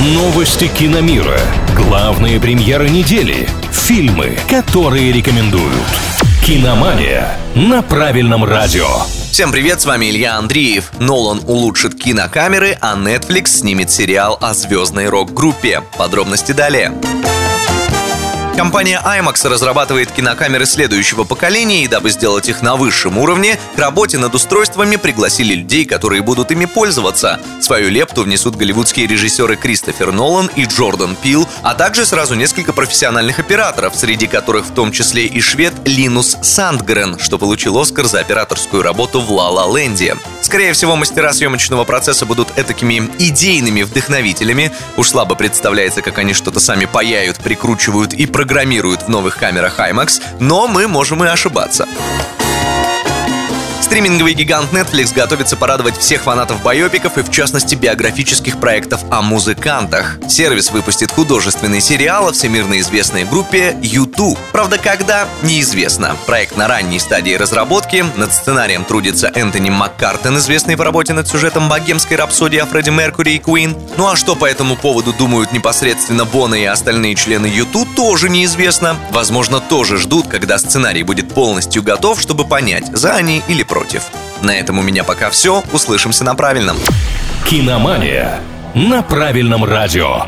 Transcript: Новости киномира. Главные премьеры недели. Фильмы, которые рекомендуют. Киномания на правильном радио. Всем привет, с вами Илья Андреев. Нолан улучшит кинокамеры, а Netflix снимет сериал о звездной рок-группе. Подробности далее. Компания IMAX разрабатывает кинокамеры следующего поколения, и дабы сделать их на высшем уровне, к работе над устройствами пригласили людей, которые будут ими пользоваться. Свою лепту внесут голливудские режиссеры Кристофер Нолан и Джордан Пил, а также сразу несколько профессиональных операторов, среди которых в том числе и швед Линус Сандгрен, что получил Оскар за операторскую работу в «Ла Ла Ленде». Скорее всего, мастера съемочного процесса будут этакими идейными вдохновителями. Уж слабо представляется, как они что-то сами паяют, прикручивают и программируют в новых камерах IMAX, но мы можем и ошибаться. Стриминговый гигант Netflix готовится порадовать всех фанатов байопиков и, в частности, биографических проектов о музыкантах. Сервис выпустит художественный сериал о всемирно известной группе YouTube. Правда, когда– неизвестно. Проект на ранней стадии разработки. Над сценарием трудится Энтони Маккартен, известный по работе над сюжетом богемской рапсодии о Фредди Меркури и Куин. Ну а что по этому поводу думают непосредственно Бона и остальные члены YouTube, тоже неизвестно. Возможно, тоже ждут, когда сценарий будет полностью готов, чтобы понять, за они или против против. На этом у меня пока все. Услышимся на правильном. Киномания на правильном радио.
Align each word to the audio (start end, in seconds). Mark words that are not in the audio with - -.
Новости 0.00 0.68
киномира. 0.68 1.40
Главные 1.74 2.38
премьеры 2.38 2.88
недели. 2.88 3.48
Фильмы, 3.72 4.38
которые 4.48 5.10
рекомендуют. 5.10 5.74
Киномания 6.46 7.36
на 7.56 7.82
правильном 7.82 8.44
радио. 8.44 8.86
Всем 9.32 9.50
привет, 9.50 9.80
с 9.80 9.86
вами 9.86 10.08
Илья 10.08 10.36
Андреев. 10.36 10.92
Нолан 11.00 11.40
улучшит 11.44 12.00
кинокамеры, 12.00 12.78
а 12.80 12.94
Netflix 12.94 13.48
снимет 13.58 13.90
сериал 13.90 14.38
о 14.40 14.54
звездной 14.54 15.08
рок-группе. 15.08 15.82
Подробности 15.98 16.52
далее. 16.52 16.92
Компания 18.58 19.00
IMAX 19.06 19.48
разрабатывает 19.48 20.10
кинокамеры 20.10 20.66
следующего 20.66 21.22
поколения, 21.22 21.84
и 21.84 21.86
дабы 21.86 22.10
сделать 22.10 22.48
их 22.48 22.60
на 22.60 22.74
высшем 22.74 23.16
уровне, 23.16 23.56
к 23.76 23.78
работе 23.78 24.18
над 24.18 24.34
устройствами 24.34 24.96
пригласили 24.96 25.54
людей, 25.54 25.84
которые 25.84 26.22
будут 26.22 26.50
ими 26.50 26.64
пользоваться. 26.64 27.38
Свою 27.60 27.88
лепту 27.88 28.24
внесут 28.24 28.56
голливудские 28.56 29.06
режиссеры 29.06 29.54
Кристофер 29.54 30.10
Нолан 30.10 30.50
и 30.56 30.64
Джордан 30.64 31.14
Пил, 31.14 31.46
а 31.62 31.76
также 31.76 32.04
сразу 32.04 32.34
несколько 32.34 32.72
профессиональных 32.72 33.38
операторов, 33.38 33.94
среди 33.94 34.26
которых 34.26 34.66
в 34.66 34.74
том 34.74 34.90
числе 34.90 35.26
и 35.26 35.40
швед 35.40 35.74
Линус 35.84 36.36
Сандгрен, 36.42 37.16
что 37.20 37.38
получил 37.38 37.78
Оскар 37.78 38.06
за 38.06 38.18
операторскую 38.18 38.82
работу 38.82 39.20
в 39.20 39.30
«Ла 39.30 39.50
Ла 39.50 39.78
Ленде». 39.78 40.16
Скорее 40.48 40.72
всего, 40.72 40.96
мастера 40.96 41.34
съемочного 41.34 41.84
процесса 41.84 42.24
будут 42.24 42.56
этакими 42.56 43.10
идейными 43.18 43.82
вдохновителями. 43.82 44.72
Уж 44.96 45.10
слабо 45.10 45.34
представляется, 45.34 46.00
как 46.00 46.16
они 46.16 46.32
что-то 46.32 46.58
сами 46.58 46.86
паяют, 46.86 47.36
прикручивают 47.36 48.14
и 48.14 48.24
программируют 48.24 49.02
в 49.02 49.08
новых 49.08 49.36
камерах 49.36 49.78
IMAX, 49.78 50.22
но 50.40 50.66
мы 50.66 50.88
можем 50.88 51.22
и 51.22 51.26
ошибаться. 51.26 51.86
Стриминговый 53.88 54.34
гигант 54.34 54.70
Netflix 54.70 55.14
готовится 55.14 55.56
порадовать 55.56 55.96
всех 55.96 56.24
фанатов 56.24 56.62
байопиков 56.62 57.16
и, 57.16 57.22
в 57.22 57.30
частности, 57.30 57.74
биографических 57.74 58.60
проектов 58.60 59.00
о 59.10 59.22
музыкантах. 59.22 60.18
Сервис 60.28 60.70
выпустит 60.70 61.10
художественный 61.10 61.80
сериал 61.80 62.28
о 62.28 62.32
всемирно 62.32 62.80
известной 62.80 63.24
группе 63.24 63.78
YouTube. 63.80 64.38
Правда, 64.52 64.76
когда– 64.76 65.26
неизвестно. 65.42 66.16
Проект 66.26 66.58
на 66.58 66.68
ранней 66.68 66.98
стадии 66.98 67.32
разработки. 67.32 68.04
Над 68.16 68.34
сценарием 68.34 68.84
трудится 68.84 69.32
Энтони 69.34 69.70
Маккартен, 69.70 70.36
известный 70.36 70.76
по 70.76 70.84
работе 70.84 71.14
над 71.14 71.26
сюжетом 71.26 71.70
богемской 71.70 72.18
рапсодии 72.18 72.58
о 72.58 72.66
Фредди 72.66 72.90
Меркури 72.90 73.36
и 73.36 73.38
Куин. 73.38 73.74
Ну 73.96 74.06
а 74.06 74.16
что 74.16 74.36
по 74.36 74.44
этому 74.44 74.76
поводу 74.76 75.14
думают 75.14 75.52
непосредственно 75.52 76.26
Бона 76.26 76.56
и 76.56 76.64
остальные 76.64 77.14
члены 77.14 77.46
YouTube, 77.46 77.88
тоже 77.96 78.28
неизвестно. 78.28 78.96
Возможно, 79.12 79.60
тоже 79.60 79.96
ждут, 79.96 80.28
когда 80.28 80.58
сценарий 80.58 81.04
будет 81.04 81.32
полностью 81.32 81.82
готов, 81.82 82.20
чтобы 82.20 82.44
понять, 82.44 82.94
за 82.94 83.14
они 83.14 83.42
или 83.48 83.62
против 83.62 83.77
против. 83.78 84.02
На 84.42 84.56
этом 84.58 84.78
у 84.80 84.82
меня 84.82 85.04
пока 85.04 85.30
все. 85.30 85.62
Услышимся 85.72 86.24
на 86.24 86.34
правильном. 86.34 86.76
Киномания 87.46 88.40
на 88.74 89.02
правильном 89.02 89.64
радио. 89.64 90.26